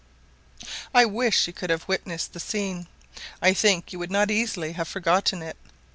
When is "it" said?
5.43-5.57